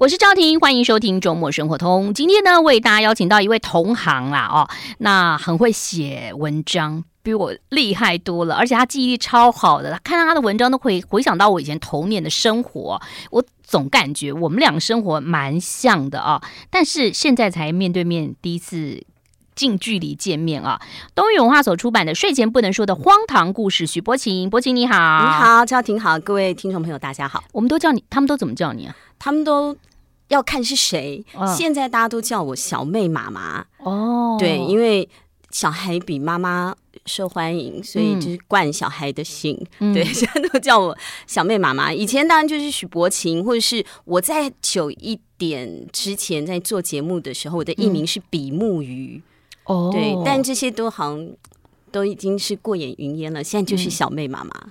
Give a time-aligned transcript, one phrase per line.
[0.00, 2.12] 我是赵婷，欢迎收听周末生活通。
[2.12, 9.96] 今天呢，为大家邀请到一位同行啦，哦，那很会写文章，比我厉害多了，而且他记忆力超好的。
[10.02, 13.00] 看到他的文章，都会回想到我以前童年的生活。
[13.30, 19.00] 我总感觉我们两个生活蛮像的啊，但是现在才面对面第一次
[19.54, 20.80] 近距离见面啊。
[21.14, 27.44] 东雨文化所出版的《睡前不能说的荒唐故事》，许博晴，博晴你好，你好，赵婷好，各位听众朋友大家好。
[27.52, 28.96] 我们都叫你，他们都怎么叫你啊？
[29.18, 29.76] 他们都
[30.28, 31.24] 要看是谁。
[31.34, 35.08] 哦、现在大家都叫我小妹妈妈哦，对，因为
[35.50, 36.74] 小孩比妈妈
[37.06, 39.58] 受欢迎，所以就是惯小孩的姓。
[39.78, 41.92] 嗯、对， 现在都叫我小妹妈妈。
[41.92, 49.22] 以前当然就是许博琴，或者是我在久一点之前在做节目的时候，我的艺名是比目鱼
[49.64, 49.90] 哦。
[49.92, 51.28] 对，但这些都好像
[51.92, 53.44] 都已经是过眼云烟了。
[53.44, 54.50] 现在就是小妹妈妈。
[54.54, 54.70] 嗯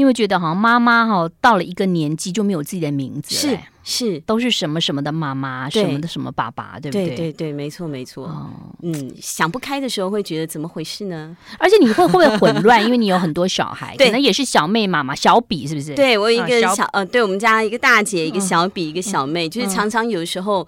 [0.00, 7.08] 因为觉得好像妈妈哈到了一个年纪就没有自己的名字，是是都是什么什么的妈妈，什么的什么爸爸，对不对？
[7.08, 8.34] 对对对，没错没错。
[8.80, 11.36] 嗯，想不开的时候会觉得怎么回事呢？
[11.60, 12.82] 而且你会会不会混乱？
[12.82, 15.94] 因为你有很多小孩，可能也是小妹妈妈，小比是不是？
[15.94, 20.66] 对我有一个小呃，对我们家一个大姐，一个小比，一个小妹，就是常常有时候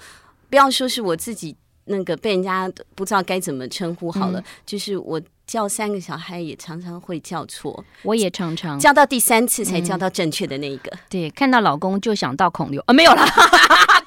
[0.51, 5.19] 不要说是我自己那个被人家不知道该怎么称呼好了，就是我。
[5.47, 10.91] 叫三个小孩也常常会叫错，我也常常叫到第三次才叫到正确的那一个。
[10.93, 13.25] 嗯、对，看到老公就想到孔刘啊，没有了。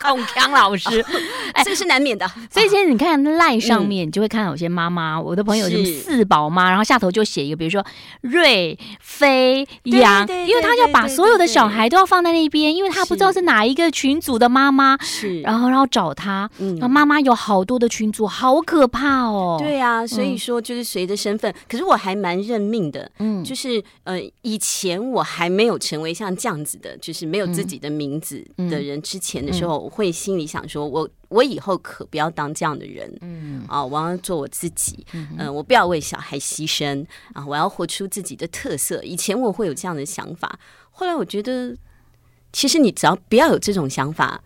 [0.05, 1.03] 孔锵老师，
[1.53, 2.27] 哎，这是难免的。
[2.51, 7.85] 所以现在你看赖上面，你就会看到有些妈妈，我的朋友什么四宝妈，然后下头就写一个，比如说
[8.19, 13.45] 瑞飞扬，因为他要把所有的小孩都要放在那边，因为他不知道是。
[13.45, 19.55] 哪一个群组的妈妈，是，然后然后找他，然后妈妈有好多的群组，好可怕哦。
[19.59, 29.77] 对啊，所以说就是随着身份，可是我还蛮认命的，嗯，就是呃，以前我还没有成为像这样子的，就是没有自己的名字的人之前的时候。
[29.95, 39.01] 会心里想说，我我以后可不要当这样的人，嗯啊，我要做我自己，嗯，嗯，我不要为小孩牺牲啊，我要活出自己的特色。
[39.03, 40.59] 以前我会有这样的想法，
[40.91, 41.73] 后来我觉得，
[42.51, 44.43] 其实你只要不要有这种想法，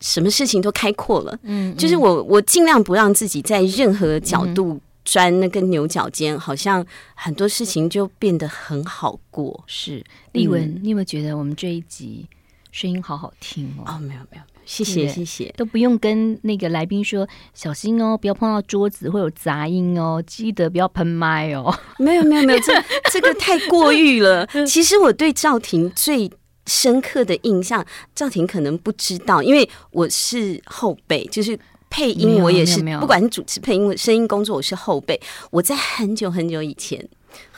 [0.00, 9.64] 什么事情都开阔了，嗯，嗯，就是我我尽量不让自己在任何角度钻那个牛角尖，好像很多事情就变得很好过。
[9.66, 12.28] 是丽文，嗯，你有没有觉得我们这一集？
[12.72, 13.84] 声音好好听哦！
[13.86, 21.72] 哦，没有没有，谢谢谢谢，都不用跟那个来宾说小心哦，不要碰到桌子会有杂音哦，记得不要喷麦哦。
[21.98, 22.72] 没有没有没有，这
[23.12, 24.46] 这个太过誉了。
[24.66, 26.30] 其实我对赵婷最
[26.66, 27.84] 深刻的印象，
[28.14, 31.58] 赵婷可能不知道，因为我是后辈，就是
[31.90, 35.20] 配音我也是，不管是主持配音、声音工作，我是后辈。
[35.50, 37.06] 我在很久很久以前。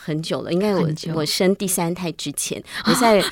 [0.05, 3.25] 很久了，应该我我生第三胎之前， 我在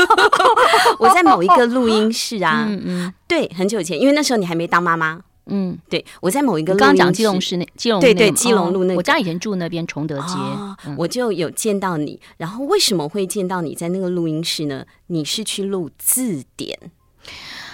[0.98, 10.34] 我在某一个录音室啊，嗯嗯，对，很久以前，因为那时候你还没当妈妈，嗯，对，我在某一个刚刚讲基隆市那基隆对对基隆路那，我家以前住那边崇德街，
[10.96, 14.86] 我就有见到你，然后为什么会见到你在那个录音室呢？
[15.08, 16.78] 你是去录字典，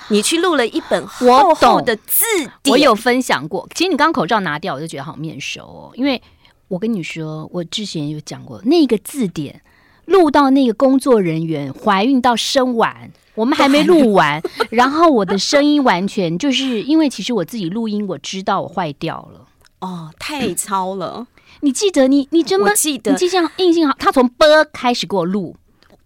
[0.09, 2.25] 你去录了一本厚厚的字
[2.65, 3.69] 典，我有分享过。
[3.77, 6.21] 其实你刚口罩拿掉，我就觉得好面熟哦，因为。
[6.69, 9.63] 我跟你说，我之前有讲过，那个字典
[10.05, 19.47] 录到那个工作人员怀孕到生完，我们还没录完，然后我的声音完全就是因为其实我自己录音，我知道我坏掉了。
[19.81, 21.27] 哦，太糙了！
[21.63, 23.13] 你记得你你真的记得？
[23.13, 25.57] 你记性印象好，他从 “b” 开始给我录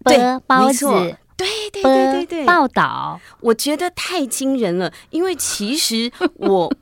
[0.05, 0.85] 对包子，
[1.35, 6.73] 对对对对对，报道，我觉得太惊人了，因为其实我。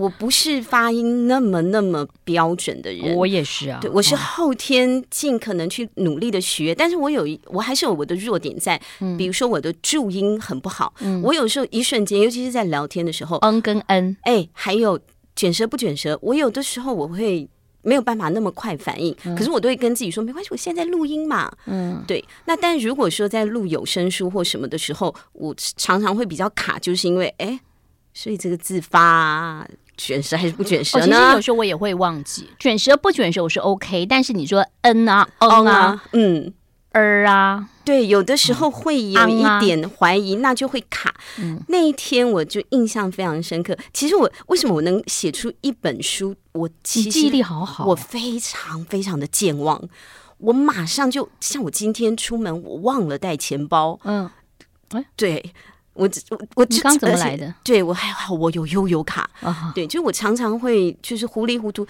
[0.00, 3.78] 我不是发音那么那么标准的人，我也是啊。
[3.82, 8.80] 对，我是后天尽可能去努力的学，但是我有一，我还是有我的弱点在，
[9.18, 14.98] 比如说我的注音很不好，我有时候一瞬间，尤其是在聊天的时候，嗯跟嗯，哎，还有
[15.36, 17.48] 卷舌不卷舌，我有的时候我会
[17.82, 22.24] 没有办法那么快反应，可是我都会跟自己说没关系，我现在录音嘛，嗯，对。
[22.46, 27.58] 那但如果说在录有声书或什么的时候，我常常会比较卡，就是因为哎，
[28.12, 29.66] 所以这个字发。
[30.02, 31.06] 卷舌还是不卷舌呢？
[31.06, 34.06] 其实有时候我也会忘记卷舌不卷舌，我是 OK。
[34.06, 36.54] 但是你说嗯啊，嗯啊，嗯，
[36.92, 41.14] 儿啊，对，有的时候会有一点怀疑，那就会卡。
[41.68, 43.76] 那一天我就印象非常深刻。
[43.92, 46.34] 其实我为什么我能写出一本书？
[46.52, 49.82] 我其实记忆力好好，我非常非常的健忘。
[50.38, 54.00] 我马上就像我今天出门，我忘了带钱包。
[54.04, 54.30] 嗯，
[54.92, 55.52] 哎，对。
[56.00, 57.54] 我我我你刚怎么来的？
[57.62, 59.28] 对我还好，我有悠游卡。
[59.42, 59.70] Uh-huh.
[59.74, 61.86] 对，就我常常会就是糊里糊涂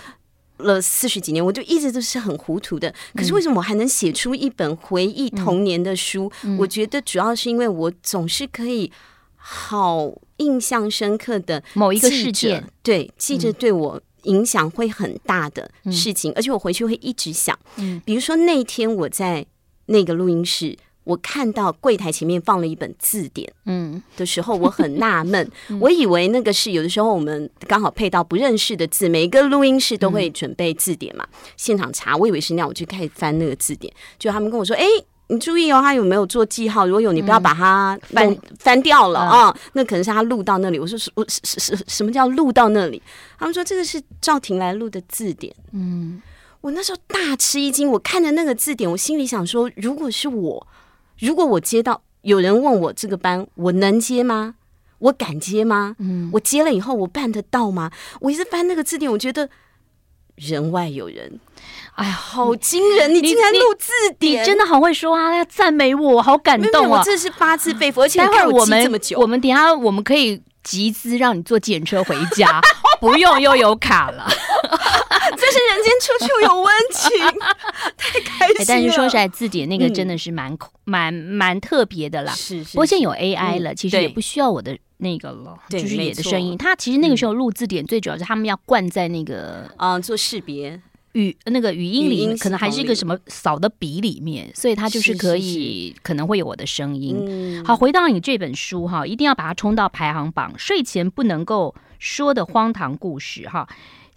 [0.57, 2.93] 了四十几年，我就一直都是很糊涂的。
[3.15, 6.31] 可是为什么我还能写出一本回忆童年的书？
[6.43, 8.91] 嗯、我觉得主要是因为我总是可以
[9.37, 19.47] 好印象深刻的某一个事件，对，记着对我影响会很大的事情，嗯、而且我回去会一直想，嗯，比如说那天我在
[19.87, 20.77] 那个录音室。
[21.05, 25.50] 我看到柜台前面放了一本字典，嗯，的时候我很纳闷，
[25.81, 31.26] 我以为那个是有的时候我们刚好配到不认识的字，每一个录音室都会准备字典嘛，
[31.56, 34.85] 现场查，我以为是那样，我就开始翻那个字典，就他们跟我说，哎，
[35.29, 36.87] 你注意哦，他有没有做记号？
[36.87, 40.79] 如果有，你不要把它翻翻掉了啊，那可能是他录到那里。
[40.79, 43.03] 我说是，我是是是，什么叫录到那里？
[43.38, 46.20] 他们说这个是赵婷来录的字典，嗯，
[46.61, 50.67] 我那时候大吃一惊，我看着那个字典，我心里想说，如果是我。
[51.20, 54.55] 如果我接到有人问我这个班，我能接吗？
[54.99, 55.96] 我敢接吗？
[55.99, 57.90] 嗯，我接了以后，我办得到吗？
[58.20, 59.49] 我一直翻那个字典，我觉得
[60.37, 61.40] 人外有人，
[61.94, 63.14] 哎呀，好惊人！
[63.14, 65.34] 你竟然录字典，你真的好会说啊！
[65.37, 66.99] 要赞美我，好感动啊！
[66.99, 72.61] 我这是发自肺腑，而且待会我们我们等下我们可以集资让你坐检车回家，
[73.00, 74.28] 不用又有卡了。
[75.50, 77.41] 这是人间处处有温情，
[77.97, 78.64] 太开心了。
[78.69, 82.32] 但是说实在，字典那个真的是蛮蛮蛮特别的啦。
[82.32, 82.70] 是是。
[82.73, 86.56] 不过现在有 AI 了，其实也不需要我的那个了，就是你的声音。
[86.56, 90.81] 他其实那个时候录字典，最主要是他们要灌在那个啊做识别
[91.12, 97.64] 语那个语音里，可能还是一个什么扫的笔里面，所以它就是可以可能会有我的声音。
[97.64, 100.55] 好，回到你这本书哈，一定要把它冲到排行榜。
[100.56, 103.69] 睡前不能够说的荒唐故事哈。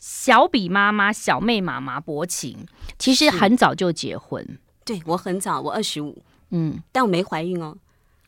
[0.04, 2.66] 小比妈妈、小妹妈妈薄情，
[3.00, 4.46] 其实很早就结婚。
[4.84, 7.78] 对，我很早，我二十五，嗯，但我没怀孕哦。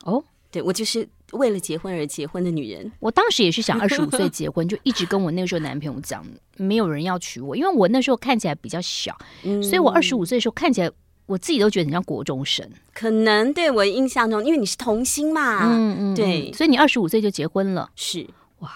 [0.04, 2.90] 哦，对，我就是为了结婚而结婚的女人。
[2.98, 6.24] 我当时也是想 二十五岁结婚，就一直跟我那个时候男朋友讲，
[6.56, 10.90] 没有人要娶我，因为我那时候看起来比较小，嗯、所以我二十五岁的时候看起来，
[11.26, 12.66] 我自己都觉得很像国中生。
[12.94, 18.26] 可能对我印象中，因为你是童星嘛，嗯嗯，对，所以你二十五岁就结婚了，是。
[18.60, 18.72] 哇，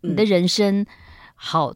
[0.00, 0.84] 你的人生
[1.36, 1.72] 好。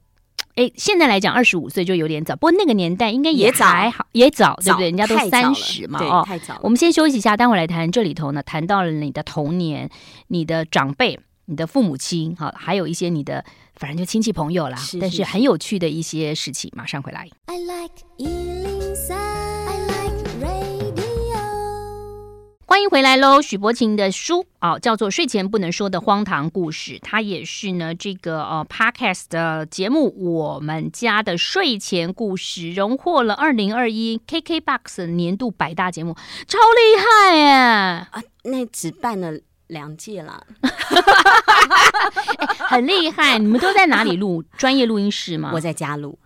[0.56, 4.87] 哎，现在来讲，二十五岁就有点早，不过那个年代应该也还好，也早，对不对？
[4.87, 6.61] 人家都三十嘛，哦，太早了。
[6.62, 7.91] 我们先休息一下，待会来谈。
[7.91, 9.88] 这里头呢，谈到了你的童年、
[10.29, 13.44] 你的长辈、你的父母亲，好，还有一些你的，
[13.76, 14.76] 反正就亲戚朋友啦。
[14.76, 17.29] 是是是，但是很有趣的一些事情，马上回来。
[17.47, 17.94] I like
[22.71, 23.43] 欢迎回来喽！
[23.43, 36.15] 许博晴的书啊、哦，叫做《睡前不能说的荒唐故事》，它也是呢这个呃 Podcast 的节目《我们家的睡前故事》，荣获了二零二一 KKBOX 年度百大节目，
[36.47, 37.45] 超厉害耶！
[38.13, 39.33] 啊，那只办了
[39.67, 40.47] 两届了，
[42.71, 43.37] 很厉害！
[43.41, 44.45] 你们都在哪里录？
[44.57, 45.51] 专业录音室吗？
[45.53, 46.17] 我在家录。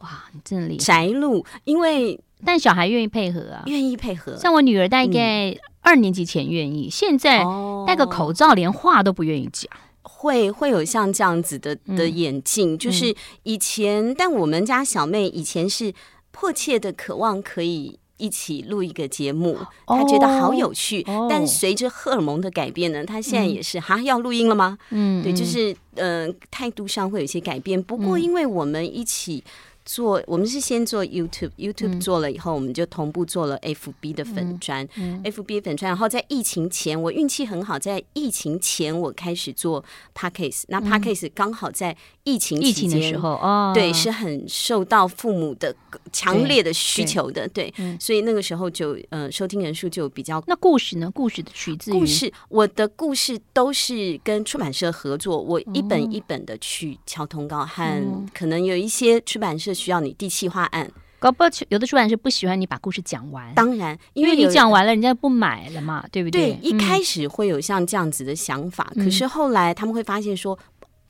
[0.00, 0.76] 哇，你真厉害！
[0.84, 4.36] 宅录，因为但小孩愿意配合啊，愿意配合。
[4.36, 5.58] 像我女儿大概、嗯。
[5.84, 7.44] 二年级前愿意，现在
[7.86, 9.70] 戴个口罩，连话都不愿意讲。
[10.02, 15.92] 会会有像这样子的的眼镜，嗯、就是以前，嗯、但我们家小妹以前是
[16.30, 21.02] 迫切的渴望可以一起录一个节目，她觉得好有趣。
[21.02, 24.78] 哦、但随着荷尔蒙的改变呢，她现在也是哈、嗯、要录音了吗？
[24.90, 27.82] 嗯，对，就是呃态度上会有一些改变。
[27.82, 29.44] 不过因为我们一起。
[29.84, 35.90] 做我们是先做 YouTube，YouTube 做了以后，我们就同步做了 FB 的粉砖、嗯嗯、FB 粉砖。
[35.90, 39.84] 然后在疫情前，我运气很好，在疫情前我开始做
[40.14, 40.66] Podcast、嗯。
[40.68, 45.76] 那 Podcast 刚好在疫情疫情的时候，哦，对，是很受到父母的
[46.10, 50.42] 强烈的需求的，对，对对，所以那个时候就呃收听人数就比较。
[50.46, 51.10] 那故事呢？
[51.10, 59.73] 故事的取自故事，我的故事都是跟出版社合作，我一本一本的去敲通告，和可能有一些出版社。
[59.74, 63.52] 需要你第七话案，搞不好有的出版社不喜欢你把故事讲完。
[63.54, 66.52] 当然，因为你讲完了，人家不买了嘛，对不对？
[66.52, 70.58] 对，一开始会有像这样子的想法，嗯、可是后来他们会发现说，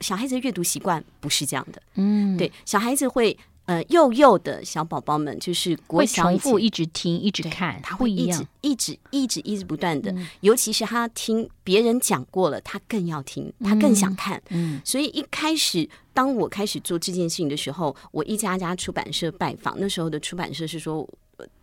[0.01, 1.83] 小孩子的阅读习惯不是这样的。
[1.97, 3.37] 嗯，对，小孩子会。
[3.67, 14.43] 呃，幼幼的小宝宝们就是国小会重复一直听，一直看，他会一直一直一直一直不断的，嗯、尤其是他听别人讲过了，他更要听，他更想看。
[14.51, 21.09] 嗯，所以一开始当我开始做这件事情的时候，我一家家出版社拜访，那时候的出版社是说：“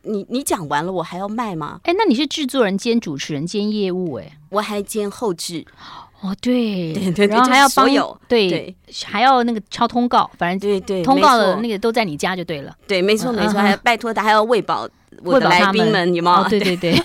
[0.02, 5.64] 你你讲完了，我还要卖吗？”哎，那你是制作人兼主持人兼业务，哎，我还兼后制。
[6.22, 8.76] 哦，对，对对，然后还要帮有对，
[9.06, 12.72] 还要那个敲通告，反正对对，通告的那个都在你家就对了。
[12.88, 14.88] 对，没错没错，还要拜托他，还要喂饱
[15.24, 16.38] 我的来宾们，有没有？
[16.44, 16.96] 哦、对对对，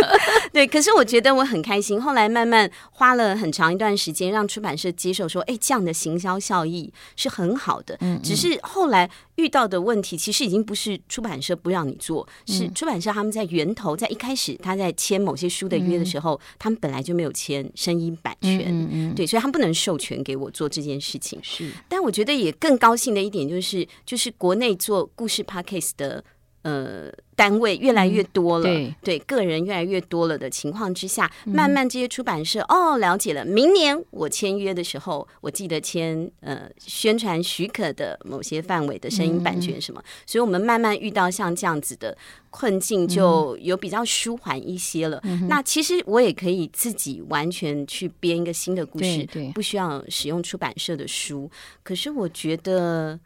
[0.52, 0.66] 对。
[0.66, 2.00] 可是我觉得我很开心。
[2.00, 7.96] 后来慢慢花了很长一段时间，让出版社接受说，哎，这样的行销效益是很好的。
[8.00, 8.22] 嗯，嗯。
[8.22, 18.60] 只是后来遇到的问题，其实已经不是出版社不让你做，是出版社他们在源头，在一开始他在签某些书的约的时候，嗯、他们本来就没有签声音版权。
[18.66, 19.14] 嗯嗯，嗯。
[19.14, 21.40] 对，所以他们不能授权给我做这件事情。
[21.42, 21.70] 是。
[21.88, 26.22] 但我觉得也更高兴的一点就是，就是国内做故事 Podcast 的。
[26.64, 33.44] 呃，单位越来越多了，嗯、对，对，个人越来越多了的情况之下，慢慢这些出版社、嗯、哦了解了。
[33.44, 42.16] 明年我签约的时候，我记得签呃宣传许可的某些范围的声音版权什么、嗯，所以我们慢慢遇到像这样子的
[42.50, 45.48] 困境，就有比较舒缓一些了、嗯。
[45.48, 51.50] 那其实我也可以自己完全去编一个新的故事，对对，不需要使用出版社的书。
[51.82, 53.18] 可是我觉得，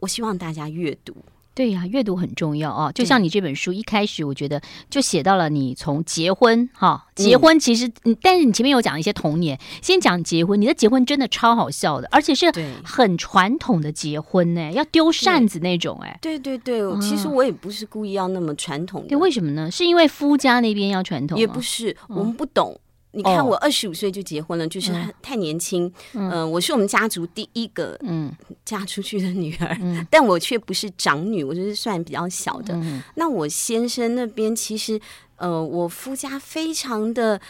[0.00, 1.14] 我希望大家阅读。
[1.60, 2.90] 对呀、啊，阅读很重要啊！
[2.90, 12.50] 就像你这本书一开始，我觉得就写到了你从结婚哈，结婚其实，嗯、但是你前面有讲一些童年，先讲结婚，你的结婚真的超好笑的，而且是
[12.82, 16.18] 很传统的结婚呢，要丢扇子那种哎。
[16.22, 19.08] 对对对，其实我也不是故意要那么传统的。
[19.08, 19.70] 对，为什么呢？
[19.70, 21.38] 是因为夫家那边要传统？
[21.38, 22.72] 也不是，我们不懂。
[22.74, 22.80] 嗯
[23.12, 25.92] 你看，我二十五岁就结婚了，哦、就是太年轻。
[26.14, 28.32] 嗯、呃，我是我们家族第一个嗯
[28.64, 32.74] 嫁出去的女儿，嗯、 但我却不是长女，我就是算比较小的。
[32.74, 35.00] 嗯、那我先生那边其实，
[35.36, 37.40] 呃，我夫家非常的。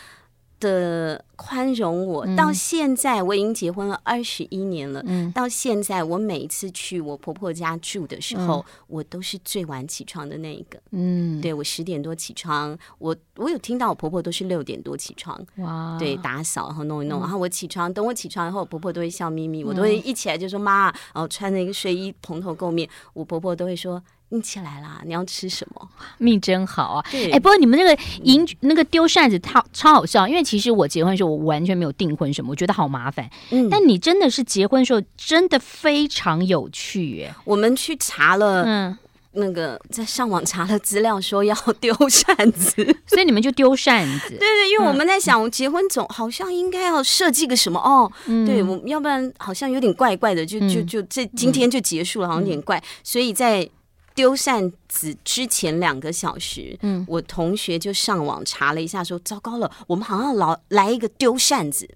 [0.60, 5.02] 的宽容我，我到现在我已经结婚了二十一年了。
[5.06, 10.78] 嗯，到现在我每一次去我婆婆家住的时候，嗯、我都是最晚起床的那一个。
[10.90, 15.40] 嗯，对，我十点多起床，我我有听到我婆婆都是六点多起床。
[15.56, 24.02] 哇，对，打扫然后弄一弄，嗯、然后我起床，等我起床以后，我婆婆都会笑眯眯，嗯、我都会一起来就说妈，然后穿着一个睡衣蓬头垢面，我婆婆都会说。
[24.32, 25.02] 你起来啦！
[25.04, 25.88] 你要吃什么？
[26.18, 27.04] 命真好啊！
[27.12, 33.28] 哎、欸，不过你们那个迎、嗯、那个丢扇子超超好笑，因为其实我结婚的时候我完全没有订婚什么，我觉得好麻烦。
[33.50, 37.34] 嗯，但你真的是结婚的时候真的非常有趣耶！
[37.44, 38.98] 我们去查了，嗯，
[39.32, 42.74] 那个在上网查了资料，说要丢扇子，
[43.06, 44.30] 所以你们就丢扇子。
[44.36, 53.68] 对对，因为我们在想，我结婚总好像应该要设计个什么哦，嗯、对，我要不然好像有点怪怪的，就就就这今天就结束了，好像有点怪，嗯、所以在。
[54.14, 61.88] 丢扇子之前两个小时，嗯，我同学就上网查了一下，说糟糕了，我们好像老来一个丢扇子。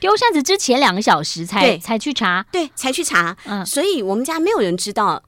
[0.00, 3.36] 丢扇子之前两个小时才才去查，对，才去查。
[3.44, 5.22] 嗯，所以我们家没有人知道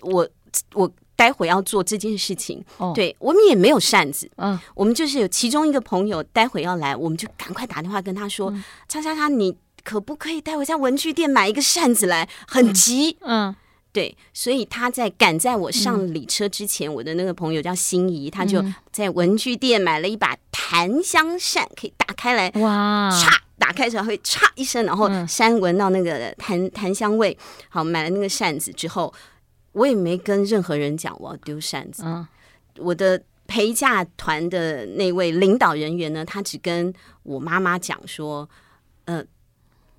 [0.00, 0.26] 我
[0.72, 2.64] 我待会要做这件事情。
[2.78, 4.30] 哦，对，我们也没有扇子。
[4.36, 8.50] 嗯，我们就是有其中一个朋友待会要来，我们就赶快打电话跟他说
[8.88, 12.26] ：“叉叉叉，你可不可以待会在文具店买一个扇子来？
[12.48, 13.50] 很急。”嗯。
[13.50, 13.56] 嗯
[13.94, 18.60] 对，所以他在赶在我上礼车之前，嗯，我的那个朋友叫心仪，他就
[18.90, 27.38] 在文具店买了一把檀香扇，可以打开来，哇，唰，打开时候会唰一声，然后扇闻到那个檀檀香味。
[27.68, 29.14] 好，买了那个扇子之后，
[29.70, 32.02] 我也没跟任何人讲我要丢扇子。
[32.04, 32.26] 嗯，
[32.78, 38.50] 我的陪嫁团的那位领导人员呢，他只跟我妈妈讲说，
[39.04, 39.24] 呃，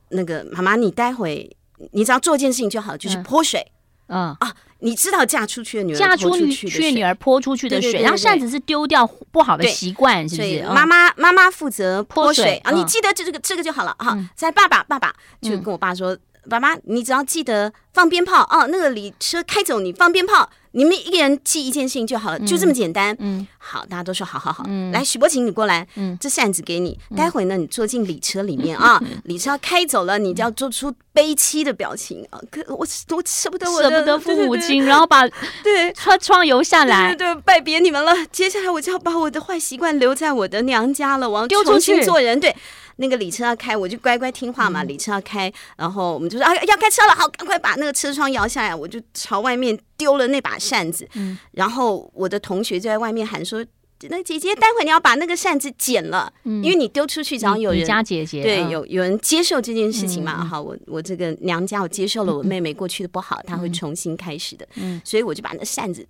[0.09, 1.55] 那个妈妈，你待会
[1.91, 3.61] 你只要做一件事情就好，就是泼水。
[3.61, 3.71] 嗯
[4.07, 4.37] 啊，
[4.79, 10.63] 你知道嫁出去的女儿嫁出去的女儿泼出去的水，然后扇子是丢掉不好的习惯，是不是？
[10.63, 14.17] 妈妈妈妈负责泼水啊，你记得这这个这个就好了哈。
[14.35, 16.17] 在爸爸爸爸就跟我爸说，
[16.49, 20.49] 爸妈你只要记得放鞭炮哦，那个里车开走你放鞭炮。
[20.75, 23.15] 你们一个人记一件事情就好了，嗯、就这么简单。
[23.19, 24.65] 嗯，好，大家都说好好好。
[24.67, 25.87] 嗯，来，许博琴，你过来。
[25.95, 26.99] 嗯，这扇子给你。
[27.15, 32.37] 待会呢，你坐进礼车里面 啊，礼车要开走了，你就要做出悲戚的表情啊。
[32.51, 35.25] 可我我舍不得我，舍不得父母亲，然后把
[35.63, 38.13] 对窗窗摇下来，对，对，对，拜别你们了。
[38.31, 42.37] 接下来我就要把我的坏习惯留在我的娘家了，我要重新做人。
[42.37, 42.53] 对。
[42.97, 44.83] 那个礼车要开，我就乖乖听话嘛。
[44.83, 48.73] 礼车要开，然后我们就说啊，要开车了，好，赶快把那个车窗摇下来。
[48.73, 51.07] 我就朝外面丢了那把扇子。
[51.15, 53.65] 嗯，然后我的同学就在外面喊说
[54.09, 60.43] ：“那姐姐，待会你要把那个扇子捡了，嗯，因为你丢出去，只要有人家姐姐对有有人接受这件事情嘛。
[60.45, 64.67] 好，我我这个娘家我接受了我妹妹过去的不好，她会重新开始的。
[64.75, 66.05] 嗯，所以我就把那扇子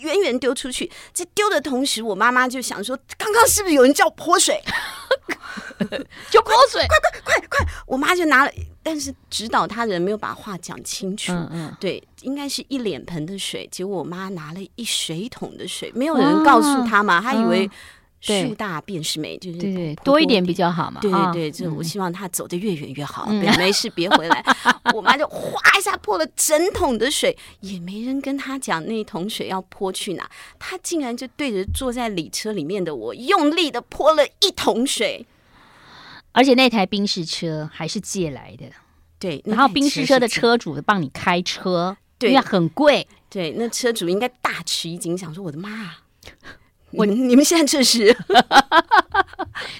[0.00, 0.90] 远远丢出去。
[1.12, 4.60] 在丢的同时，我妈妈就想说：刚刚是不是有人叫泼水？
[6.30, 7.66] 就泼水，快快快快快！
[7.86, 8.50] 我妈就拿了，
[8.82, 11.32] 但是指导他人没有把话讲清楚。
[11.32, 17.68] 嗯嗯，对，应该是一脸盆的水，结果我妈拿了一水桶的水，没有人告诉他嘛，她以为
[18.24, 21.00] 树大便是美，就是对对多一点比较好嘛。
[21.00, 24.44] 对对对，就我希望他走得越远越好，没事别回来。
[24.94, 30.28] 我妈就哗一下泼了整桶的水，也没人跟他讲那一桶水要泼去哪，
[30.58, 35.26] 他竟然就对着坐在礼车里面的我，用力的泼了一桶水。
[36.32, 38.66] 而且那台宾士车还是借来的，
[39.18, 45.94] 对，然后宾士车的车主帮你开车，对，因为很贵，对，那车主应该大吃一惊，想说我的妈，
[46.96, 48.16] 我你们现在这是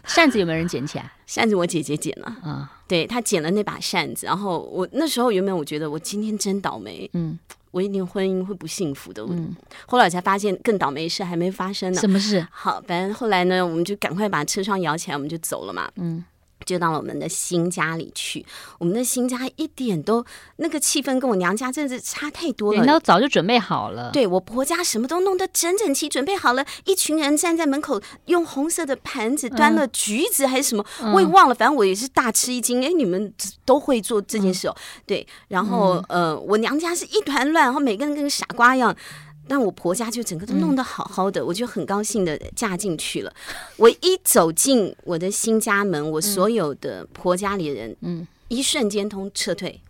[0.06, 1.10] 扇子有没有人捡起来？
[1.26, 7.38] 扇子我姐姐捡了，啊，对，她捡了那把扇子，然后我那时候原本我觉得我今天真倒霉，嗯，
[7.70, 9.54] 我一定婚姻会不幸福的，嗯，
[9.86, 12.46] 后来我才发现更倒霉事还没发生呢，什么事？
[12.50, 16.24] 好，反正后来呢，我们就赶快把车窗摇起来，我们就走了嘛，嗯。
[16.64, 18.44] 就到了我们的新家里去，
[18.78, 20.24] 我们的新家一点都
[20.56, 22.78] 那个气氛跟我娘家真的是差太多了。
[22.78, 32.84] 人都早就准备好了，对，我婆家什么都弄得整整齐，准备好了，一群人站在门口，用红色的盘子端了橘子还是什么，嗯、我也忘了，反正我也是大吃一惊。
[32.84, 33.32] 哎，你们
[33.64, 34.74] 都会做这件事哦？
[34.76, 38.94] 嗯、对，然后、嗯、呃，我娘家是一团乱，然后每个人跟个傻瓜一样。
[39.46, 43.32] 但我婆家就整个都弄得好好的，嗯、我就很高兴的嫁进去了。
[43.76, 49.80] 我一走进我的新家门，我所有的婆家里人，嗯，一瞬间通撤退。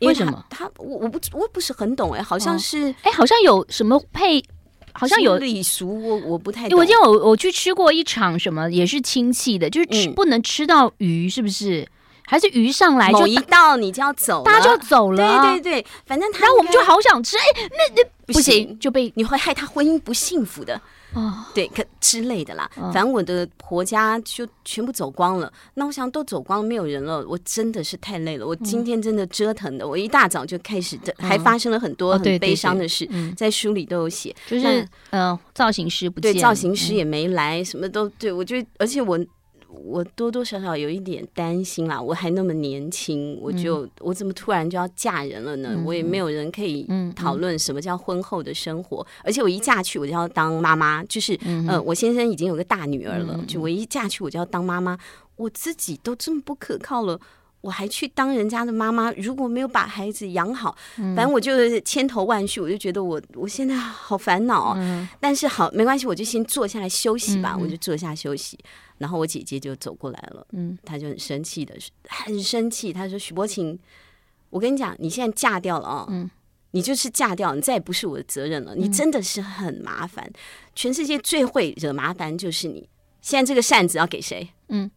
[0.00, 0.44] 为什么？
[0.50, 4.42] 他我我不我不是很懂哎，好像是哎、哦，好像有什么配，
[4.92, 6.78] 好像有礼俗，我我不太懂。
[6.78, 11.88] 我记得我我去吃过一场什么，也是亲戚的，就是吃、嗯、不能吃到鱼，是不是？
[12.26, 15.42] 还是鱼上来就某一道你就要走，大家就走了。
[15.42, 20.80] 对对对，反正他，然后我们就好想吃，哎，那那不行，就被你会害他婚姻不幸福的
[21.12, 21.44] 哦。
[21.54, 22.70] 对，可之类的啦。
[22.74, 25.52] 反正我的婆家就全部走光了。
[25.74, 27.22] 那我想都走光了，没有人了。
[27.28, 28.46] 我真的是太累了。
[28.46, 34.34] 我今天真的折腾的，我一大早就开始，还发生了很多很悲伤的事，在书里都有写。
[34.48, 38.32] 就是嗯，造型师不见，对，造型师也没来，什么都对。
[38.32, 39.18] 我就，而且我。
[39.82, 45.70] 我多多少少有一点担心啦，我还那么年轻，我就、嗯、我怎么突然就要嫁人了呢？
[45.72, 54.98] 嗯、我也没有人可以讨论什么叫婚后的生活，嗯、而且我一嫁去我就要当妈妈，就是、嗯、呃，我先生已经有个大女儿了，嗯、就我一嫁去我就要当妈妈，
[55.36, 57.18] 我自己都这么不可靠了，
[57.64, 64.74] 我还去当人家的妈妈，如果没有把孩子养好，反正我就千头万绪，我就觉得我我现在好烦恼、哦。
[64.76, 68.58] 嗯、但是好没关系，我就先坐下来休息吧，嗯、我就坐下休息。
[68.98, 71.74] 然后我姐姐就走过来了，嗯，她就很生气的，
[72.10, 72.92] 很生气。
[72.92, 73.78] 她说：“许博琴，
[74.50, 76.30] 我跟你讲，你现在嫁掉了啊，嗯，
[76.72, 78.74] 你就是嫁掉，你再也不是我的责任了。
[78.76, 80.30] 你真的是很麻烦，
[80.74, 82.86] 全世界最会惹麻烦就是你。
[83.22, 84.46] 现在这个扇子要给谁？
[84.68, 84.90] 嗯，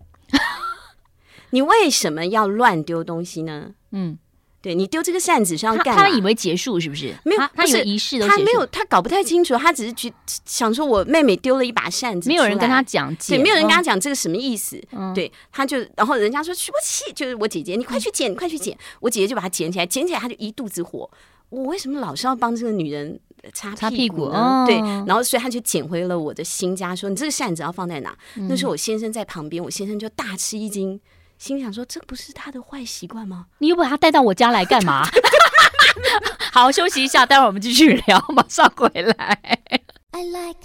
[1.52, 3.72] 你为什么要乱丢东西呢？
[3.92, 4.18] 嗯。”
[4.60, 6.02] 对，你丢这个扇子是要干嘛？
[6.02, 7.14] 他以为结束是不是？
[7.24, 10.12] 没有，他以为仪式都他没有，他搞不太清楚，他只是去
[10.46, 14.82] 想说，我妹妹丢了一把扇子，没有人跟他讲，对，没有人跟他讲这个什么意思。
[15.14, 18.76] 对，他就然后人家说去不起，就是我姐姐，你快去捡，你快去捡。
[19.00, 21.10] 我姐姐就把它捡起来，捡起来他就一肚子火。
[21.50, 23.18] 我为什么老是要帮这个女人
[23.54, 24.66] 擦屁股呢？
[24.68, 28.18] 对，然后所以他就捡回了我的新家，说你这个扇子要放在哪？
[28.50, 31.00] 那时候我先生在旁边，我先生就大吃一惊。
[31.38, 33.46] 心想说：“这不是他的坏习惯吗？
[33.60, 35.04] 你又把他带到我家来干嘛？”
[36.52, 39.40] 好，休息一下，待会儿我们继续聊，马上回来。
[40.12, 40.60] I like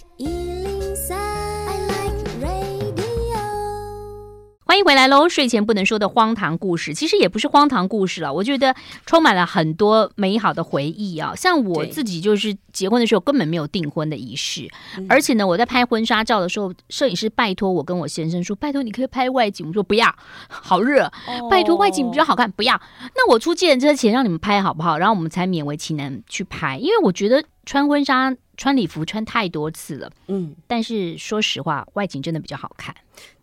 [4.72, 5.28] 欢迎回来喽！
[5.28, 8.32] 睡前不能说的荒唐故事，其实也不是荒唐故事了。
[8.32, 11.34] 我觉得充满了很多美好的回忆啊。
[11.36, 14.66] 像我自己就是结婚的时候根本没有订婚的仪式，
[15.10, 20.10] 而且呢，我在拍婚纱照的时候，摄影师拜托我跟我先生说：“拜托你可以拍外景。”我说：“不要，
[20.48, 21.04] 好热。
[21.04, 22.80] 哦”拜托外景比较好看，不要。
[23.14, 24.96] 那我出借人车钱让你们拍好不好？
[24.96, 30.10] 然后我们才勉为其难去拍，因为我觉得穿婚纱、穿礼服穿太多次了。
[30.28, 32.94] 嗯，但是说实话，外景真的比较好看。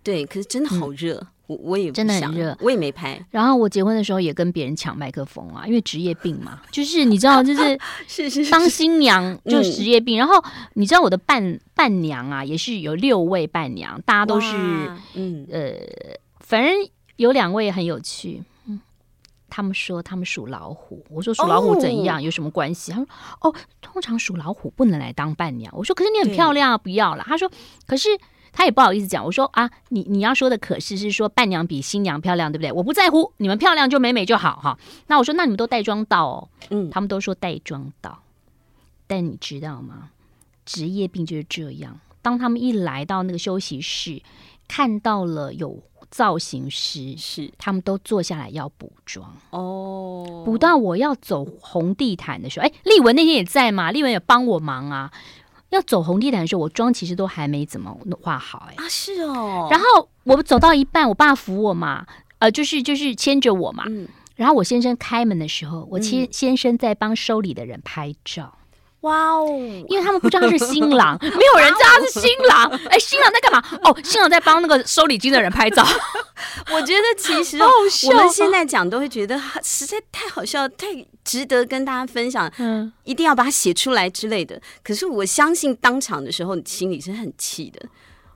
[0.04, 1.16] 对，可是真的好热，
[1.48, 3.24] 我、嗯、我也真的很热，我也没拍。
[3.32, 10.18] 然后我结婚的时候也跟别人抢麦克风啊，因为职业病嘛， 就是你知道，就是 是是当新娘就职业病。
[10.18, 10.44] 然后
[10.74, 14.56] 你知道我的伴伴娘啊，也是有六位伴娘，大家都是
[15.16, 15.74] 嗯呃，
[16.40, 16.74] 反正
[17.18, 18.42] 有两位很有趣。
[19.50, 22.92] 嗯，他们说他们属老虎，我说属老虎怎样，哦、有什么关系？
[22.92, 23.08] 他说
[23.42, 25.74] 哦，通常属老虎不能来当伴娘。
[25.76, 27.24] 我说可是你很漂亮啊，不要了。
[27.28, 27.50] 他说
[27.86, 28.10] 可是。
[28.52, 32.72] 他也不好意思讲，我说啊，你你要说的可是是说伴娘比新娘漂亮，对不对？
[32.72, 34.78] 我不在乎，你们漂亮就美美就好哈。
[35.06, 38.24] 那我说，那你们都带妆到哦，嗯，他们都说带妆到，
[39.06, 40.10] 但你知道吗？
[40.66, 42.00] 职业病就是这样。
[42.24, 44.20] 当他们一来到那个休息室，
[44.68, 55.12] 看到了有造型师，是他们都坐下来要补妆哦，补到我要走红地毯的时候，哎，丽文那天也在嘛，丽文也帮我忙啊。
[55.70, 59.68] 要走红地毯的时候，我妆其实都还没怎么画好、欸，哎啊，是哦。
[59.70, 62.08] 然后我走到一半，我爸扶我嘛，
[62.40, 63.84] 呃，就是就是牵着我嘛。
[63.88, 64.08] 嗯。
[64.36, 68.56] 然后我先生开门的时候，我先先生在帮收礼的人拍照。
[69.02, 69.48] 哇哦！
[69.88, 72.70] 因为他们不知道他是新郎， 没有人知道他是新郎。
[72.70, 73.64] 哎、欸，新郎在干嘛？
[73.84, 75.86] 哦，新郎在帮那个收礼金的人拍照。
[76.72, 77.58] 我觉得其实
[78.10, 80.88] 我们现在讲都会觉得实在太好笑，太
[81.24, 82.52] 值得跟大家分享。
[82.58, 84.62] 嗯，一定要把它写出来之类的。
[84.84, 87.88] 可是我相信当场的时候，你心里是很气的。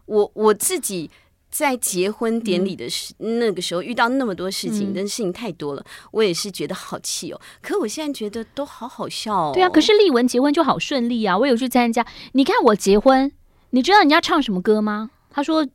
[0.06, 1.12] 我我自己。
[1.54, 7.40] 在结婚典礼的时、嗯、那个时候遇到那么多事情，但、嗯、事情太多了，我也是觉得好气哦。
[7.62, 9.52] 可我现在觉得都好好笑哦。
[9.54, 12.04] 对啊，可是丽文结婚就好顺利啊，我有去参加。
[12.32, 13.32] 你看我结婚，
[13.70, 15.12] 你知道人家唱什么歌吗？
[15.30, 15.68] 他说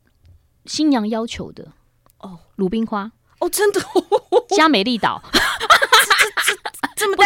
[0.65, 1.69] 新娘要求的
[2.19, 3.79] 哦，鲁冰花哦，真的
[4.57, 5.23] 加美丽岛。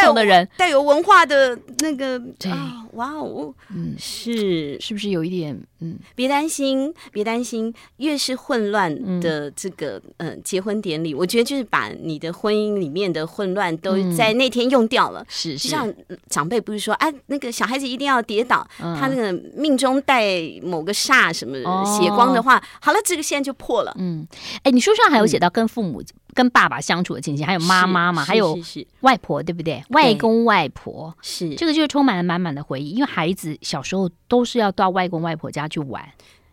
[0.04, 2.52] 这么不同的人，带有文化的那个对。
[2.52, 4.80] 啊，哇哦，嗯，是。
[4.80, 5.98] 是不是有一点嗯？
[6.16, 15.22] 别担心，别担心，越是混乱的这个嗯、呃、结婚典礼，我觉得就是把你的婚姻里面的混乱都在那天用掉了。
[15.22, 15.94] 嗯、是，是，就像
[16.30, 23.96] 长辈不是说，哎、啊，那个小孩子一定要跌倒，嗯、他那个命中带某个煞什么血光的话，哦、好了，这个现在就破了。
[23.98, 24.28] 嗯，
[24.64, 26.04] 哎，你书上还有写到跟父母。
[26.34, 28.58] 嗯跟爸爸相处的情形，还有妈妈嘛，还有
[29.02, 29.84] 外婆，对不对？
[29.90, 32.90] 外公外婆是这个，就是充满了满满的回忆。
[32.90, 36.04] 因为孩子小时候都是要到外公外婆家去玩。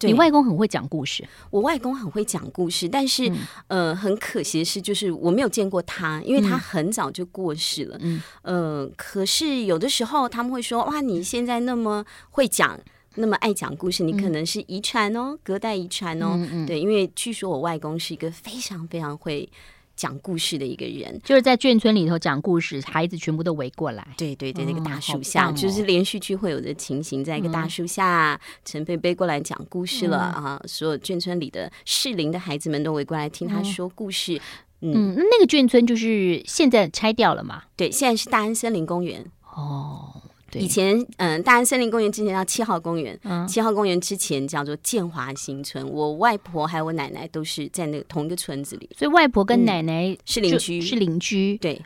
[0.02, 3.38] 你外公很会讲故事，我外公很会讲故事，但是、嗯、
[3.68, 7.98] 呃，很可惜的是，就是我没有见过他，因为他很早就过世了。
[8.00, 12.78] 嗯，呃，可是有的时候他们会说：“哇，你现在那么会讲。”
[13.16, 16.38] 那么爱讲故事，你可能是遗传哦，嗯、隔代遗传哦。
[16.66, 19.48] 对，因为据说我外公是一个非常非常会
[19.96, 24.06] 讲故事的一个人，就是在眷村里头讲故事，孩子全部都围过来。
[24.16, 30.62] 对对对，那个大树下，就是连续剧会有的情形，在一个大树下，陈贝贝过来讲故事了、嗯、啊！
[30.66, 34.40] 所有眷村里的适龄的孩子们都围过来听他说故事。
[34.80, 37.64] 嗯，嗯，那个眷村就是现在拆掉了嘛？
[37.76, 39.26] 对，现在是大安森林公园。
[39.52, 40.09] 哦。
[40.54, 45.88] 以前，嗯，大安森林公园之前叫七号公园，嗯、七号公园之前叫做建华新村。
[45.88, 51.56] 我外婆还有我奶奶都是在那个同一个村子里，所以外婆跟奶奶、嗯、是邻居，是邻居。
[51.58, 51.80] 对，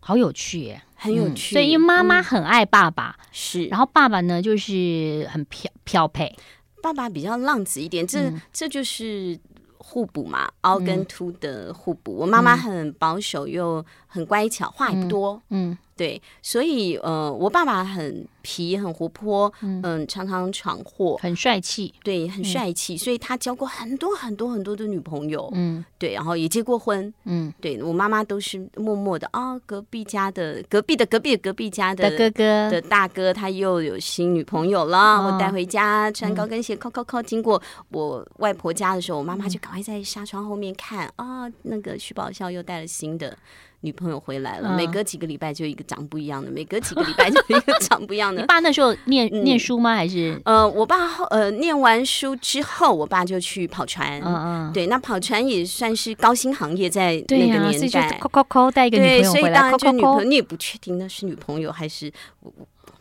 [0.00, 1.54] 好有趣耶，很有趣。
[1.54, 6.30] 嗯、所以因为妈妈很爱爸爸，是、嗯，然后爸爸呢就是很漂漂配，
[6.82, 9.38] 爸爸比较浪子一点，这、嗯、这就是
[9.78, 12.16] 互补嘛，凹跟凸的互补。
[12.16, 15.76] 嗯、我妈妈很保守又很乖巧，话也不多，嗯。
[15.96, 43.34] 嗯对，所以呃，我爸爸很皮，很活泼，嗯，嗯，常常闯祸，很帅气，对，很帅气，嗯、所以他交过很多很多很多的女朋友，嗯，对，然后也结过婚，嗯，对我妈妈都是默默的啊、哦，隔壁家的隔壁的隔壁的隔壁家的，的哥哥的大哥，他又有新女朋友了，哦、我带回家穿高跟鞋，靠靠靠，经过我外婆家的时候，我妈妈就赶快在纱窗后面看啊、哦，那个徐宝笑又带了新的。
[43.80, 48.40] 女朋友回来了，嗯、每隔几个礼拜就一个长不一样的，每隔几个礼拜就一个长不一样的。
[48.42, 49.94] 你爸那时候念、嗯、念书吗？
[49.94, 54.20] 还是呃，我爸后呃念完书之后，我爸就去跑船。
[54.24, 58.18] 嗯嗯，对，那跑船也算是高薪行业，在那个年代。
[58.20, 62.12] 抠抠抠带一个女朋友回来，对，所以当然就女朋友，你也不确定那是女朋友还是。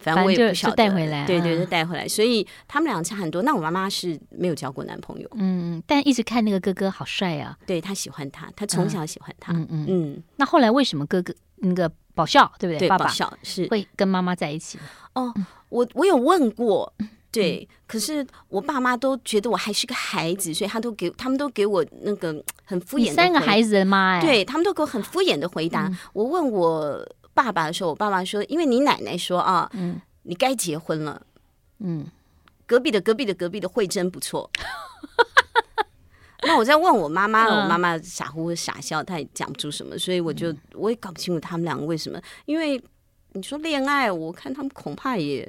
[0.06, 3.41] 反正我也不晓得，带回来，对对，就带回来，所以他们俩差很多。
[3.41, 10.24] 那我妈妈是没有交过男朋友，嗯，但一直看那个哥哥好帅啊，对，他喜欢他，他从小喜欢他，嗯嗯嗯。
[10.36, 12.88] 那后来为什么哥哥那个宝笑对不对？
[12.88, 14.78] 爸爸宝孝是会跟妈妈在一起？
[15.13, 15.34] 哦，
[15.70, 16.94] 我我有问过，
[17.32, 25.91] 对，可是我爸妈都觉得我还是个孩子，所以他都给他们都给我那个很敷衍的三个孩子的妈，哎，对他们都给我很敷衍的回答。
[26.13, 27.04] 我问我。
[27.36, 31.21] 爸爸的时候，我爸爸说：“因为你奶奶说啊，嗯，你该结婚了，
[31.80, 32.08] 嗯，
[32.65, 34.50] 隔壁的隔壁的隔壁的慧珍不错。
[36.48, 42.19] ”那我在问我妈妈，我妈妈傻乎乎傻笑，她也讲不出什么，所以我就我也搞不清楚他们两个为什么。
[42.45, 42.82] 因为
[43.34, 45.43] 你说恋爱，我看他们恐怕也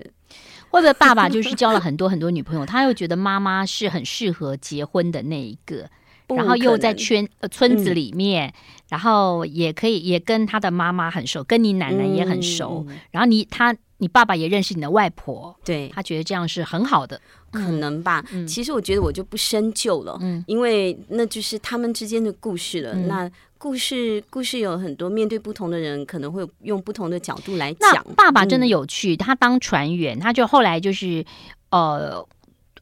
[0.70, 5.88] 会不会爸爸就是交了很多很多女朋友，他又觉得妈妈是很适合结婚的那一个。
[6.34, 8.54] 然后又在圈呃村子里面，嗯、
[8.88, 12.84] 然后也可以也跟他的妈妈很熟，跟你奶奶也很熟。
[12.88, 17.20] 嗯、然后你他你爸爸也认识你的外婆，对，他觉得这样是很好的，
[17.50, 18.24] 可能吧。
[18.32, 22.92] 嗯、其实我觉得我就不深究了，嗯，因为那就是他们之间的故事了。
[22.94, 28.06] 嗯、那故事故事有很多，面对不同的人，可能会用不同的角度来讲。
[28.16, 31.24] 爸爸真的有趣，嗯、他当船员，他就后来就是
[31.70, 32.24] 呃，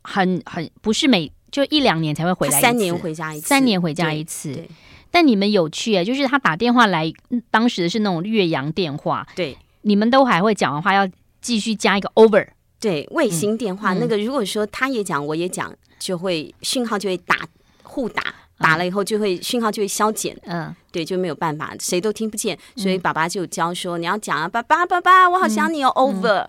[0.02, 1.30] 很很不是每。
[1.54, 4.60] 就一两年才会回来三年回家一次，三年回家一次。
[5.14, 7.08] 但你们有趣哎，就是他打电话来，
[7.48, 11.08] 当时的是那种岳阳电话，对，你们都还会讲的话，要
[11.40, 12.44] 继续加一个 over，
[12.80, 17.38] 对，卫星电话、嗯、那个，如果说他也讲，我也讲，就会讯号就会打
[17.84, 20.36] 互打，打了以后就会讯号就会消减。
[20.46, 20.74] 嗯。
[20.94, 26.46] 对，就没有办法，谁都听不见，所以爸爸就教说，你要讲啊，爸爸，爸爸，我好想你哦，over，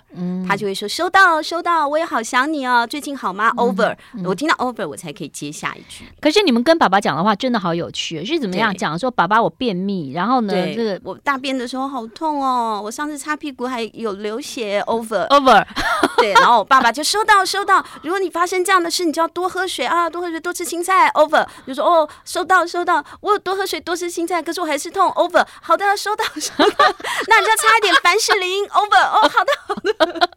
[0.48, 6.06] 他就会说收到，收到，我也好想你哦，最近好吗？over，我听到 over，我才可以接下一句。
[6.22, 8.98] 可是你们跟爸爸讲的话真的好有趣，是怎么样讲？
[9.00, 15.66] 说爸爸我便秘，然后呢，这个我大便的时候好痛哦，我上次擦屁股还有流血，over，over，
[16.22, 24.35] 对，然后我爸爸就收到，收到，如果你发生这样的事，你就要多喝水啊，多喝水，多吃青菜，over，就说哦，收到，收到，我有多喝水，多吃青菜。
[24.42, 25.46] 可是我还是痛，over。
[25.62, 26.86] 好的，收到，收到。
[27.28, 29.04] 那你就擦一点凡士林，over。
[29.04, 30.30] 哦，好的，好的。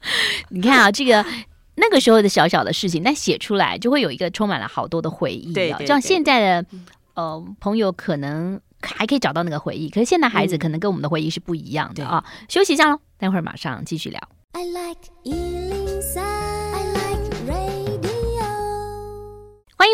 [0.50, 1.24] 你看啊，这个
[1.76, 5.52] 那个时候的小小的事情，但写出来就会有一个充满了好多的回忆。
[5.52, 6.68] 对，像现在的
[7.14, 12.24] 呃朋友可能还可以找到那个回忆，可是现在孩子可能跟我们的回忆是不一样的啊。
[12.48, 14.20] 休息一下喽，待会儿马上继续聊。
[14.52, 15.00] I like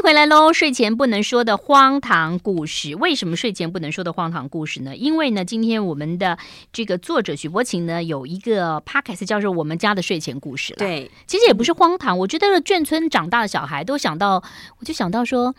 [0.02, 0.52] 回来喽！
[0.52, 4.96] 睡前不能说的荒唐故事，为什么睡前不能说的荒唐故事呢？
[4.96, 6.36] 因为呢，今天我们的
[6.72, 10.78] 这个作者许博晴呢，有一个 podcast 叫做《我们家的睡前故事》了。
[10.84, 14.42] 对，其实也不是荒唐，我觉得眷村长大的小孩都想到，
[14.80, 15.54] 我就想到说，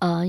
[0.00, 0.24] 呃，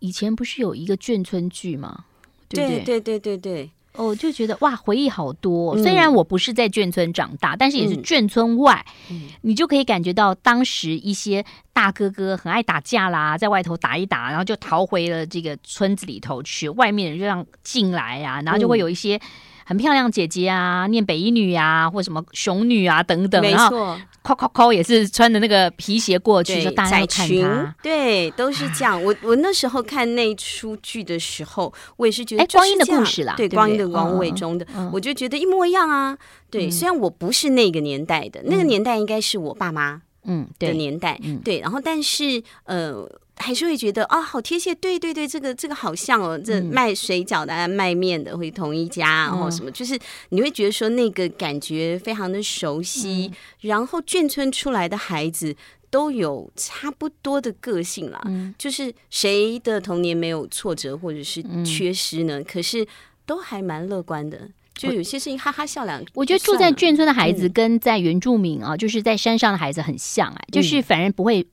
[0.00, 2.04] 以前不是有一个眷村剧吗？
[2.48, 2.66] 对？
[2.66, 3.70] 对对对对对。
[3.94, 5.76] 哦，就觉得哇，回忆好多。
[5.78, 19.20] 虽然我不是在眷村长大，嗯、但是也是眷村外，嗯、你就可以感觉到当时一些大哥哥很爱打架啦，在外头打一打，然后就逃回了这个村子里头去，外面人就让进来啊，然后就会有一些。
[19.68, 29.04] 很漂亮姐姐啊，念北一女啊，或什么熊女啊等等，没错，也是穿的那个皮鞋过去，就大家看他，对，都是这样。
[29.04, 36.16] 我我那时候看那出剧的时候，我也是觉得，哎，光阴的故事啦，对，光阴的王伟忠的，我就觉得一模一样啊。
[36.48, 43.06] 对，虽然我不是那个年代的，那个年代应该是我爸妈嗯的年代，对，然后但是呃。
[43.38, 49.98] 还是会觉得啊、哦，好贴切，对对对，这个这个好像哦，这卖水饺的、啊、卖面的会同一家，然后什么，就是
[50.30, 53.32] 你会觉得说那个感觉非常的熟悉。
[53.60, 55.54] 然后眷村出来的孩子
[55.90, 58.20] 都有差不多的个性啦，
[58.58, 62.42] 就是谁的童年没有挫折或者是缺失呢？
[62.44, 62.86] 可是
[63.24, 66.04] 都还蛮乐观的，就有些事情哈哈笑两。
[66.14, 71.46] 我觉得住在眷村的孩子跟在原住民啊，就是在山上的孩子很像哎，就是反正不会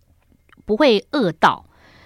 [0.66, 1.66] 不会饿到。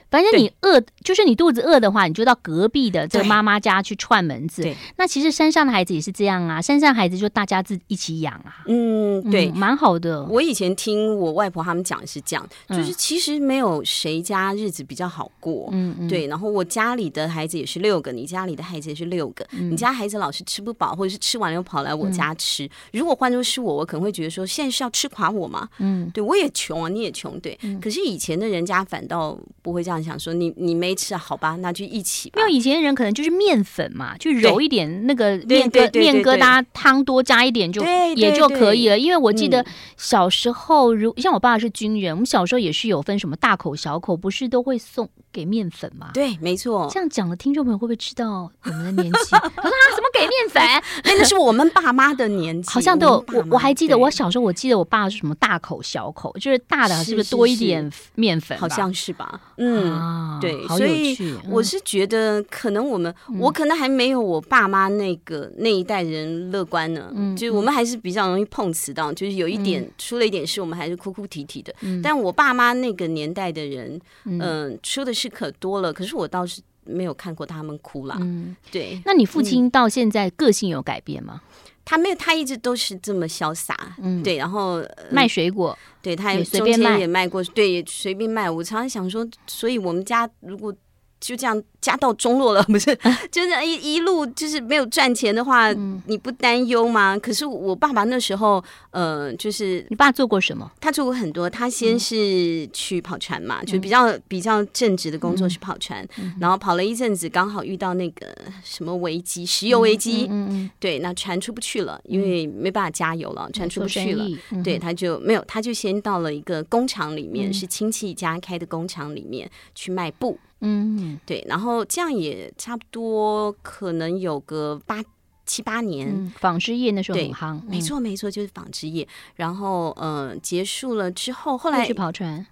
[0.10, 4.64] 反正你饿，就是你肚子饿的话，你就到隔壁的这个妈妈家去串门子。
[4.64, 8.64] 对，那其实山上的孩子也是这样啊，山上孩子就大家自一起养啊。
[8.66, 10.24] 嗯，对，蛮、嗯、好的。
[10.26, 15.70] 我以前听我外婆他们讲是这样，就是其实没有谁家日子比较好过。
[15.74, 16.08] 嗯嗯。
[16.08, 22.66] 对，然后我家里的孩子也是六个，你家里的孩子也是六个，嗯、你家孩子老是吃不饱，或者是吃完了又跑来我家吃。
[22.66, 25.70] 嗯、如果换作是我，我可能会觉得说，现在是要吃垮我吗？
[25.78, 27.56] 嗯，对我也穷啊，你也穷，对。
[27.62, 29.99] 嗯、可是以前的人家反倒不会这样。
[30.04, 32.40] 想说你你没吃好吧，那就一起吧。
[32.42, 37.84] 因为以前的人可能就是面粉嘛，就揉一点那个面疙面疙瘩汤多加一点就
[38.16, 38.98] 也就可以了。
[38.98, 39.66] 因为我记得
[39.98, 46.12] 小时候，如像我爸是军人，我们小时候也是有分什么大口小口，不是都会送给面粉吗？
[46.14, 46.88] 对，没错。
[46.92, 49.36] 这样讲的听众朋友会不会知道我们的年纪？
[49.38, 50.62] 啊，怎么给面粉？
[51.06, 53.26] 那个是我们爸妈的年纪，好像都有。
[53.34, 58.58] 我我还记得我小时候，我记得我爸是什么大口小口，就是大的是不是多一点面粉？
[58.58, 59.40] 好像是吧？
[59.58, 59.89] 嗯。
[59.92, 61.16] 啊，对，所以
[61.50, 67.12] 我是觉得，可能我们，嗯、我可能还没有我爸妈那个那一代人乐观呢。
[67.16, 71.74] 嗯，就是我们还是比较容易碰瓷到，就是有一点、嗯、出了一点事，我们还是哭哭啼啼的。
[71.82, 75.92] 嗯，但我爸妈那个年代的人，嗯、呃，出的事可多了。
[75.92, 78.18] 可是我倒是没有看过他们哭啦。
[78.20, 79.02] 嗯，对。
[79.06, 81.42] 那你父亲到现在个性有改变吗？
[81.90, 83.76] 他没有，他一直都是这么潇洒。
[84.00, 88.48] 嗯，对，然后、呃、卖水果，对，他也中间也卖过，对，也随便卖。
[88.48, 90.72] 我常常想说，所以我们家如果
[91.20, 91.62] 就这样。
[91.82, 92.94] 家道中落了， 不是？
[93.32, 97.18] 就是一一路就是没有赚钱的话，嗯、你不担忧吗？
[97.18, 100.70] 可是我爸爸那时候，呃，就是你爸做过什么？
[100.82, 101.50] 他做过很多。
[101.50, 108.28] 他先是去跑船嘛，嗯、就比较比较正直的工作是跑船，嗯、然后跑了一阵子，刚好遇到那个
[108.62, 110.28] 什么危机，石油危机。
[110.30, 114.26] 嗯，嗯，嗯对，那船出不去了，因为没办法加油了，船出不去了。
[114.52, 120.38] 嗯、对，他就没有，他就先到了一个工厂里面，嗯、是亲戚家开的工厂里面去卖布。
[120.62, 121.84] 嗯，对，然后。
[121.86, 125.04] 这样也差不多，可能有个八
[125.46, 126.08] 七八年。
[126.10, 129.08] 嗯、纺织业那时候很夯，没错没错，就是纺织业。
[129.36, 132.46] 然后呃，结束了之后，后来去跑船，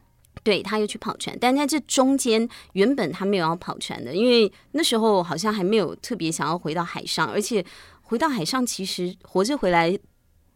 [0.44, 1.38] 对，他又去跑船。
[1.40, 7.64] 但在这中间，原本他没有要跑船的，因为那时候好像还没有特别想要回到海上，而且
[8.02, 9.98] 回到海上其实活着回来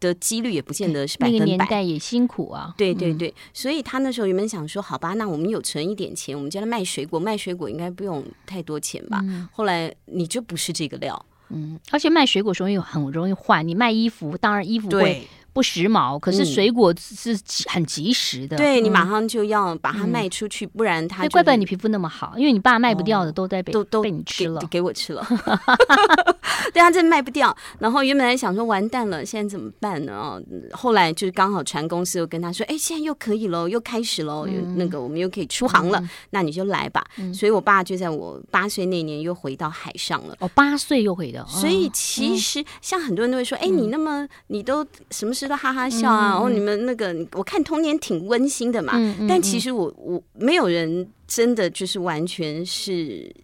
[0.02, 1.38] 的几率也不见得是百分百。
[1.38, 2.74] 那个年代也辛苦啊。
[2.76, 9.22] 对对对，所以他那时候原本想说，好吧，那我们有存一点钱，我们叫他卖水果，卖水果应该不用太多钱吧。
[9.52, 15.26] 后来你就不是这个料，嗯，而且卖水果容易很容易坏，你卖衣服，当然衣服会。
[15.52, 18.56] 不时髦，可是水果是很及时的。
[18.56, 21.28] 对，你马上就要把它卖出去，不然它。
[21.28, 25.26] 怪不得你皮肤那么好，因为你爸卖不掉的都在被都都被你吃了，给我吃了。
[26.72, 27.54] 对啊，真卖不掉。
[27.78, 30.40] 然后原本还想说完蛋了，现在怎么办呢？
[30.72, 40.34] 后来就是刚好船公司又跟他说：“哎，现在又可以了，又开始了，那个我们又可以出航了，那你就来吧。”所以，我爸就在我八岁那年又回到海上了。
[40.40, 41.44] 哦，八岁又回到。
[41.46, 46.30] 所以其实像很多人都会说：“哎，你那么你都什么？”都哈哈笑啊！
[46.30, 48.92] 然后你们那个，我看童年挺温馨的嘛。
[49.28, 53.34] 但其实我我没有人真的就是完全是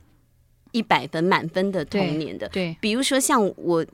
[0.72, 2.48] 一百分满分的童年的。
[2.48, 3.84] 对，比如说像我，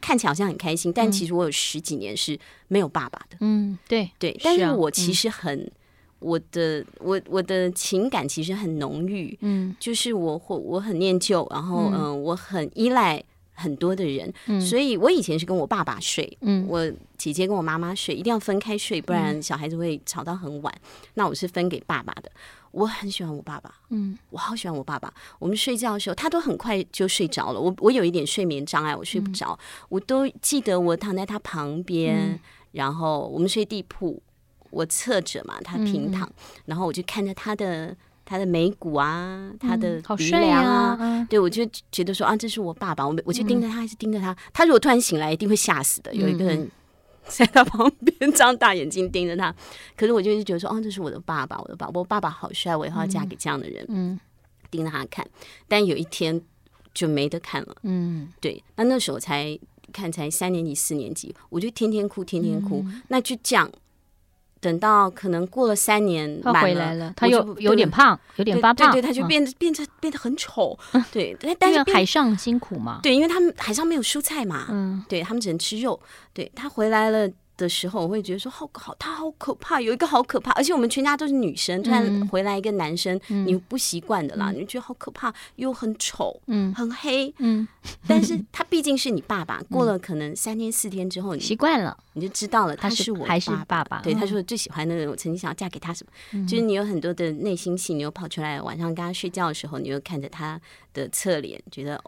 [0.00, 3.36] 看起来好像很开心，但其实我有十几年是没有爸爸的。
[3.40, 4.38] 嗯，对对。
[4.42, 5.70] 但是我其实很
[6.18, 9.36] 我的我我的情感其实很浓郁。
[9.40, 13.22] 嗯，就是我我我很念旧，然后嗯，我很依赖。
[13.58, 20.72] 很多的人，嗯、所以我以前是跟我爸爸睡，嗯，我姐姐跟我妈妈睡，一定要分开睡，不然小孩子会吵到很晚。
[20.76, 22.30] 嗯、那我是分给爸爸的，
[22.70, 25.12] 我很喜欢我爸爸，嗯，我好喜欢我爸爸。
[25.40, 27.60] 我们睡觉的时候，他都很快就睡着了。
[27.60, 32.40] 我我有一点睡眠障碍，我睡不着，嗯、我都记得我躺在他旁边，嗯、
[32.72, 34.22] 然后我们睡地铺，
[34.70, 37.96] 我侧着嘛，他平躺，嗯、然后我就看着他的。
[38.28, 44.32] 他的眉骨啊，他的鼻梁啊，嗯啊对，我就觉得说啊，这是我爸爸，我我就盯着他，还是盯着他。
[44.32, 46.14] 嗯、他如果突然醒来，一定会吓死的。
[46.14, 46.70] 有一个人
[47.26, 49.54] 在他旁边张大眼睛盯着他，
[49.96, 53.82] 可是我就是觉得说，哦，这是我的爸爸，我的爸爸，我爸爸好帅，我以后要嫁给这样的人。
[53.88, 54.20] 嗯，
[54.70, 55.26] 盯着他看，
[55.66, 56.38] 但有一天
[56.92, 57.76] 就没得看了。
[57.84, 59.58] 嗯，对，那那时候才
[59.90, 63.70] 看才三年级四年级，我就天天哭，天天哭，嗯、那就这样。
[64.60, 70.78] 等到可能过了三年，他回来了，他又有点胖，有点发胖，对，他就变得变得变得很丑，
[71.12, 76.00] 对，但是海上辛苦嘛，对，因为他们海上没有蔬菜嘛，嗯，对他们只能吃肉，
[76.32, 77.30] 对，他回来了。
[77.58, 87.66] 的时候，我会觉得说好好，他好可怕，有一个好可怕，而且我们全家都是女生，突然回来一个男生，你不习惯的啦，你觉得好可怕，又很丑，嗯，很黑，嗯，
[88.08, 100.60] 但是他毕竟是你爸爸，过了可能三天四天之后，你习惯了，你就知道了，他是我还是爸爸，对，他说最喜欢的人，我曾经想要嫁给他什么，就是你有很多的内心戏，你又跑出来，晚上跟他睡觉的时候，你又看着他
[100.94, 102.00] 的侧脸，觉得。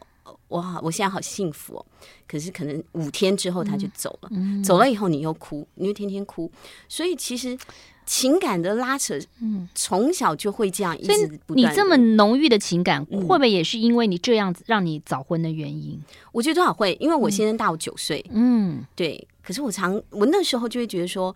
[0.50, 1.86] 哇，我现在好幸福哦！
[2.28, 4.30] 可是可能五天之后他就走了，
[4.62, 6.50] 走了以后你又哭，你又天天哭，
[6.88, 7.58] 所以其实
[8.04, 11.72] 情感的拉扯，嗯，从小就会这样一直不断。
[11.72, 15.94] 你这么浓郁的情感，会不会也是因为你这样子让你早婚的原因？
[15.94, 19.26] 嗯、我觉得多少会，因为我先生大我九岁，嗯，对。
[19.42, 21.34] 可是我常我那时候就会觉得说，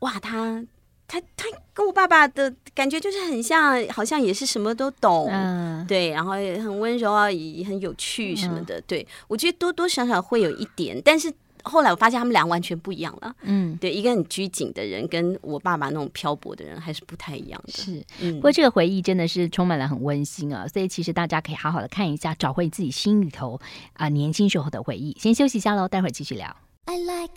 [0.00, 0.64] 哇，他。
[1.08, 8.78] 他他跟我爸爸的感觉就是很像，好像也是什么都懂，嗯，对，然后也很温柔啊，也很有趣什么的。
[8.78, 13.34] 嗯、对，我觉得多多少少会有一点，但是后来我发现他们俩完全不一样了。
[13.42, 17.72] 嗯，对，一个很拘谨的人，跟我爸爸那种漂泊的人还是不太一样的。
[17.72, 23.60] 是，嗯、不过这个回忆真的是充满了很温馨啊，所以其实大家可以好好的看一下，找回自己心里头
[23.92, 25.16] 啊、呃、年轻时候的回忆。
[25.20, 26.56] 先休息一下喽，待会儿继续聊。
[26.86, 27.32] I like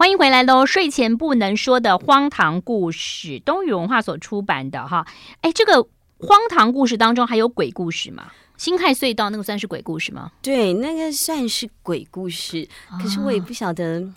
[0.00, 0.64] 欢迎回来喽！
[0.64, 5.06] 睡前不能说的荒唐故事，东宇文化所出版的哈。
[5.42, 5.82] 哎，这个
[6.16, 8.32] 荒唐故事当中还有鬼故事吗？
[8.56, 10.32] 辛亥隧道那个算是鬼故事吗？
[10.40, 12.66] 对，那个算是鬼故事，
[12.98, 14.00] 可是我也不晓得。
[14.00, 14.14] 啊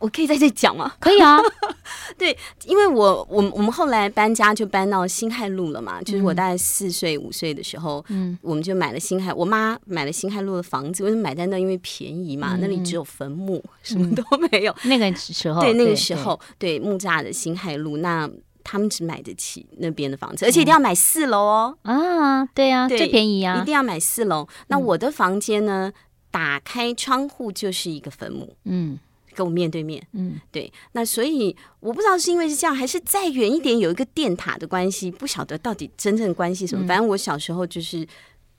[0.00, 0.92] 我可以在这讲吗？
[1.00, 1.38] 可以啊，
[2.18, 11.58] 对，因为我我我们后来搬家就搬到新海路了嘛，就是我大概四岁五岁的时候，嗯，我们就买了新海，我妈买了新海路的房子，为什么买在那？
[11.58, 14.74] 因为便宜嘛，那里只有坟墓，什么都没有。
[14.82, 18.28] 那个时候，对那个时候，对木栅的新海路，那
[18.64, 21.78] 他们只买得起那边的房子，而且一定要买四楼哦。
[21.82, 24.46] 啊，对啊，最便宜啊，一定要买四楼。
[24.66, 25.92] 那我的房间呢，
[26.32, 28.98] 打开窗户就是一个坟墓，嗯。
[29.34, 36.84] 跟我面对面，嗯，对，那所以我不知道是因为是这样，还是再远一点有一个电塔的关系，不晓得到底真正关系什么。
[36.84, 38.06] 嗯、反正我小时候就是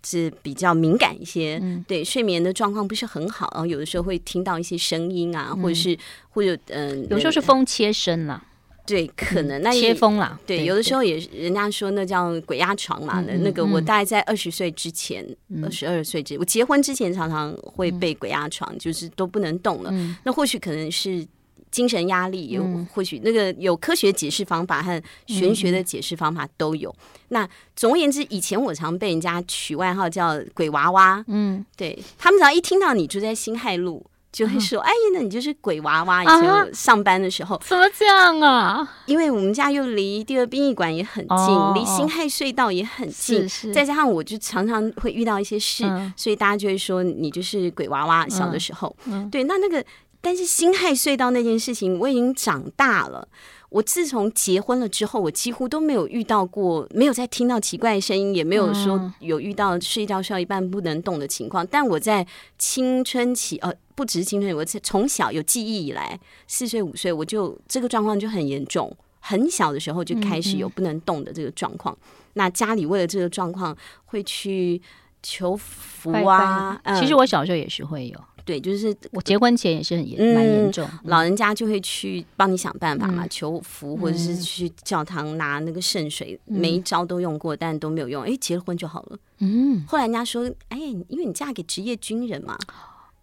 [0.04, 5.98] 是比较敏感一些，嗯、对睡眠的状况不是很好，然后有的时候会听到一些声音啊，嗯、或者是
[6.30, 8.44] 或者嗯，呃、有时候是风切声了。
[8.86, 10.40] 对，可能那切风了。
[10.46, 13.20] 对，有的时候也人家说那叫鬼压床嘛。
[13.28, 15.26] 那那个我大概在二十岁之前，
[15.64, 19.92] 二十二岁之，我结婚之前常常会被鬼压床，就是都不能动了。
[20.24, 21.26] 那或许可能是
[21.72, 22.64] 精神压力，有
[22.94, 26.90] 或许那个有科学解释方法和玄学的解释方法都有。
[26.92, 34.06] 嗯、那总而言之，以前我常被人家取外号叫“鬼娃娃”，嗯，对他们只要一听到你住在辛亥路。
[34.36, 36.22] 就会说，哎，那你就是鬼娃娃。
[36.22, 38.86] 以前我上班的时候，怎么这样啊？
[39.06, 45.86] 因为我们家又离第二殡仪馆也很近，离辛亥隧道也很近，再加上我就常常会遇到一些事，
[46.18, 48.28] 所以大家就会说你就是鬼娃娃。
[48.28, 48.94] 小的时候，
[49.32, 49.86] 对，那那个，
[50.20, 53.26] 但是辛亥隧道那件事情，我已经长大了。
[53.70, 61.66] 我自从结婚了之后，我几乎都没有遇到过，没有再听到奇怪的声音，也没有说有遇到睡觉睡到一半不能动的情况。
[61.68, 62.26] 但我在
[62.58, 71.98] 青春期，呃，不只是青春期，我从小有记忆以来，四岁五岁我就这个状况就很严重，很小的时候就开始有不能动的这个状况。
[72.34, 73.76] 那家里为了这个状况
[74.06, 74.82] 会去
[75.24, 78.20] 求福啊，其实我小时候也是会有。
[78.44, 80.88] 对，就是我结婚前也是很严，蛮严重。
[81.06, 88.22] 老人家就会去帮你想办法嘛，求福，或者是去教堂拿那个圣水，每一招都用过，但都没有用。
[88.22, 89.18] 哎，结了婚就好了。
[89.40, 92.56] 嗯，后来人家说，哎，因为你嫁给职业军人嘛，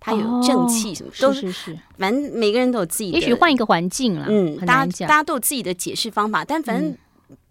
[0.04, 1.78] 他有正气什么，都是是。
[1.96, 4.26] 反正每个人都有自己的，也许换一个环境了。
[4.28, 6.94] 嗯，大家大家都有自己的解释方法，但反正。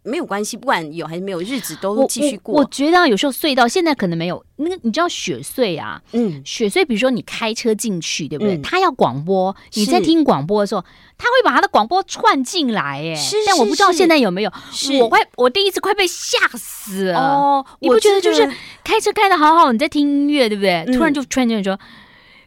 [0.04, 2.56] 没有关系，不管有还是没有，日子都继续过。
[2.56, 6.02] 我，觉得有时候隧道现在可能没有那个，你知道雪隧啊？
[6.14, 8.58] 嗯，雪隧，比如说你开车进去，对不对？
[8.64, 10.84] 他、嗯、要广播，你在听广播的时候，
[11.20, 14.52] 他会把他的广播串进来，哎，但我不知道现在有没有。
[14.72, 17.20] 是我快，我第一次快被吓死了。
[17.20, 18.52] 哦，你不觉得就是
[18.84, 20.84] 开车开的好好，你在听音乐，对不对？
[20.88, 21.80] 嗯、突然就突然间说。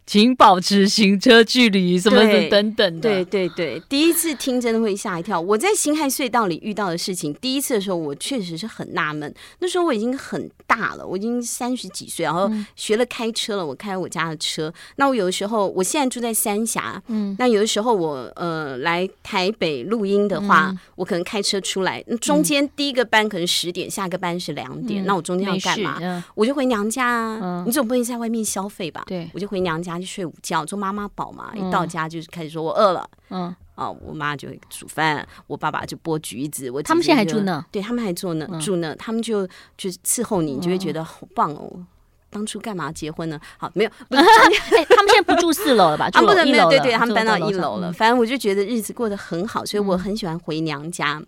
[0.07, 3.01] 请保持行车距离，什么的等等的。
[3.01, 5.41] 对对对，第一次听真的会吓一跳。
[5.41, 9.35] 我在辛亥隧道里遇到的事情，第一次的时候我确实是很纳闷。
[9.61, 14.73] 那时候我已经很大了，我已经三十几岁，然后学了开车了，我开我家的车。
[14.97, 25.99] 那我有的时候，我现在住在三峡，嗯，那有的时候我呃来台北录音的话，嗯、我可能开车出来，那中间第一个班可能十点，下个班是两点，嗯、那我中间要干嘛？
[26.03, 27.41] 嗯、我就回娘家啊。
[27.43, 29.03] 嗯、你总不能在外面消费吧？
[29.07, 29.94] 对，我就回娘家。
[29.99, 31.53] 去睡午觉，做妈妈宝嘛。
[31.55, 36.71] 一到家就是开始说我饿了，嗯，哦，我妈就会煮饭，我爸爸就剥橘子。
[36.71, 37.65] 我他们现在还住呢？
[37.71, 41.85] 对，他们还住那，住呢，他们就就伺候你，你就会觉得好棒哦。
[42.31, 43.41] 当初干嘛结婚呢？
[43.59, 46.11] 好，没有， 不是，他们现在不住四楼了吧？
[46.11, 47.93] 他们没有，对对，他们搬到一楼了。
[47.93, 51.23] 反正我就觉得日子过得很好，所以我很喜欢回娘家。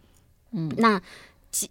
[0.53, 1.01] 嗯，那。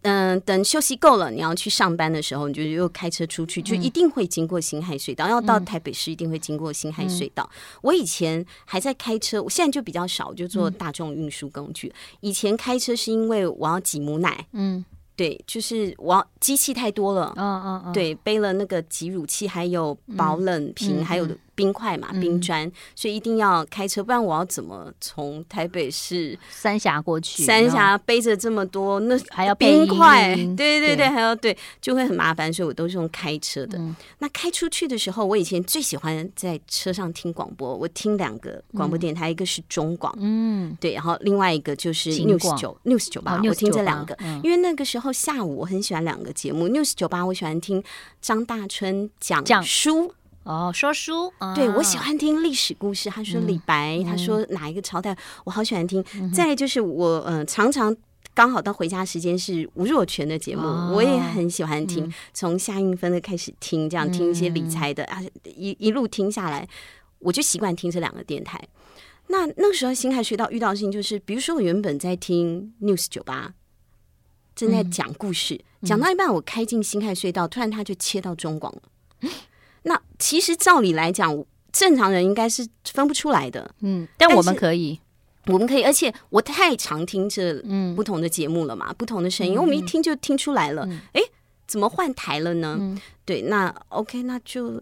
[0.01, 5.27] 嗯、呃，等休息够了，你要去上班的时候，你就又开车出去，就一定会经过新海隧道。
[5.27, 7.49] 嗯、要到台北市，一定会经过新海隧道。
[7.53, 11.87] 嗯、我以前还在开车，我现在就比较少，就坐大众运输工具。
[11.87, 14.83] 嗯、以前开车是因为我要挤母奶，嗯，
[15.15, 21.27] 对，就是我要机器太多了，嗯嗯嗯，对，背了那个挤乳器，还有保冷瓶，还有。
[21.55, 27.43] 冰块嘛，冰砖，所以一定要开车，不然我要怎么从台北市三峡过去？
[27.43, 33.79] 三峡背着这么多，那还要冰块，对对对，还要对，就会很麻烦，所以我都是用开车的。
[34.19, 47.81] 那开出去的时候，我以前最喜欢在车上听广播，我听两个广播电台，一个是中广，嗯，对，然后另外一个就是 News 九 News 九八，我听这两个，因为那个时候下午我很喜欢两个节目，News 九八我喜欢听
[48.21, 50.13] 张大春讲书。
[50.45, 53.09] 哦，说书，啊、对，我喜欢听历史故事。
[53.09, 56.05] 他说李白，嗯、他说哪一个朝代，嗯、我好喜欢听。
[56.13, 57.95] 嗯、再就是我，嗯、呃，常常
[58.35, 62.13] 刚好到回家时间是吴若权的节目，哦、我也很喜欢听。
[62.31, 66.67] 从、嗯、夏韵芬的开始听，这样听一些理财的、嗯、啊，一一路听下来，
[67.17, 68.61] 我就习惯听这两个电台。
[69.29, 73.55] 那那个时候辛亥隧道遇到的事情就是，比如说我原本在听 News 酒吧，
[74.55, 78.83] 正在讲故事，讲、嗯、到一半，我开进新海隧道，突然他就切到中广了。
[79.85, 83.69] 嗯那其实照理来讲，正常人应该是分不出来的。
[83.81, 84.99] 嗯，但我们可以，
[85.45, 87.61] 我们可以，而且我太常听这
[87.95, 90.87] 不同的节目了嘛，嗯、不同的声音，嗯、我们一听就听出来了。
[91.13, 91.29] 哎、嗯，
[91.67, 92.77] 怎么换台了呢？
[92.79, 94.81] 嗯、对，那 OK，那就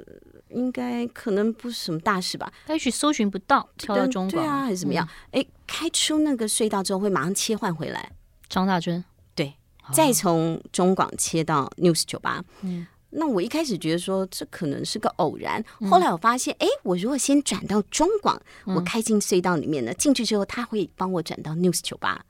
[0.49, 2.51] 应该可能不是什么大事吧？
[2.69, 5.05] 也许搜寻不到，跳到中广，对啊，还是怎么样？
[5.31, 8.11] 哎、嗯，开出那个隧道之后会马上切换回来。
[8.47, 9.03] 张大春，
[9.35, 9.53] 对，
[9.91, 12.41] 再从中广切到 News 九八。
[12.61, 12.87] 嗯。
[13.15, 22.25] 那我一开始觉得说这可能是个偶然，后来我发现，哎、嗯，我如果先转到中广，嗯、我开进隧道里面呢，进去之后他会帮我转到 News 酒吧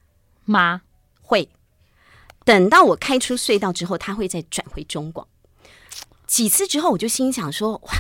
[0.46, 0.82] 吗？
[1.22, 1.50] 会。
[2.46, 5.26] 等到我开出隧道之后，他会再转回中广。
[6.28, 7.94] 几次之后，我就心想说，哇，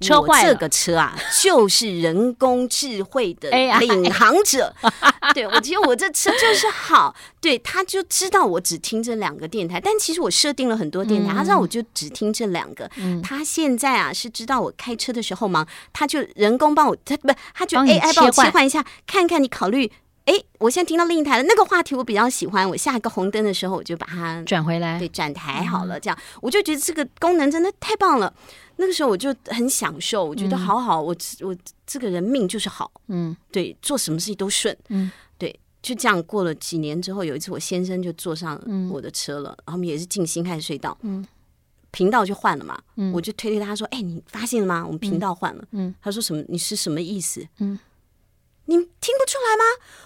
[0.00, 4.74] 车坏了，这个车啊， 就是人工智慧的领航者。
[5.34, 12.90] 对，我觉得我这车就是好，对，他就知道我只听这两个电台，但其实我设定了很多电台，他让我就只听这两个。
[13.22, 19.90] 他现在啊是知道我开车的时候忙，他就人工帮我，他不，他就 AI 帮我切换一下，看看你考虑。
[20.26, 22.68] 哎，我现在听到另一台了那个话题，我比较喜欢。
[22.68, 26.00] 我下一个红灯的时候，我就把它转回来，对，转台好了。
[26.00, 28.32] 这样，我就觉得这个功能真的太棒了。
[28.76, 31.56] 那个时候我就很享受，我觉得好好，我我
[31.86, 38.60] 这个人命就是好，嗯，对，做什么事情都顺，嗯，对，就这样过了几年之后，有一次我先生就坐上
[38.90, 41.26] 我的车了，然后我们也是进辛亥隧道，嗯，
[41.90, 44.84] 频道就换了嘛，嗯，我就推推他说：“哎，你发现了吗？
[44.84, 46.44] 我们频道换了。”嗯，他说：“什么？
[46.48, 47.78] 你是什么意思？”嗯。
[48.68, 48.84] 你听
[49.16, 49.62] 不出来吗？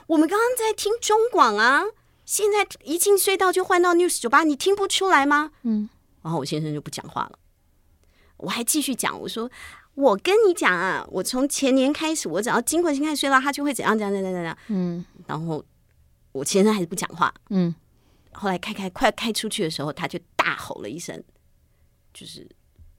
[0.07, 1.83] 我们刚刚在听中广啊，
[2.27, 5.51] 现在一进隧道就换到 News 九八，你听不出来吗？
[5.63, 5.89] 嗯，
[6.23, 7.39] 然后我先生就不讲话了，
[8.41, 9.51] 我还继续讲，我说
[9.95, 15.65] 我跟你讲啊，我从前年开始，我只要经过辛亥隧道，他就会怎样怎样怎样怎样，嗯，然后
[16.33, 17.75] 我先生还是不讲话，嗯，
[18.33, 21.23] 后来开开快开出去的时候，他就大吼了一声，
[22.15, 22.49] 就是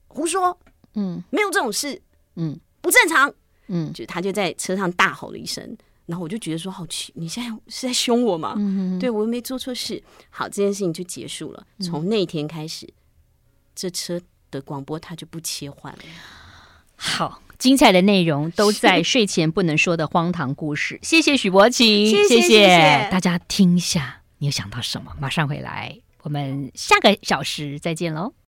[0.08, 0.58] 胡说，
[0.94, 2.00] 嗯，没有这种事，
[2.36, 3.32] 嗯，不正常。
[3.68, 5.64] 嗯，就他就在车上大吼了一声，
[6.04, 8.54] 然后我就觉得说好奇，你现在是在凶我吗？
[8.58, 10.02] 嗯，对，我又没做错事。
[10.28, 11.66] 好，这件事情就结束了。
[11.80, 12.92] 从那天开始，
[13.74, 14.20] 这车
[14.52, 15.98] 的广播它就不切换了。
[16.94, 20.98] 好，精彩的内容都在睡前不能说的荒唐故事。
[21.02, 25.12] 谢谢许博晴，谢谢，谢谢大家听一下，你有想到什么？
[25.18, 28.34] 马上回来，我们下个小时再见喽。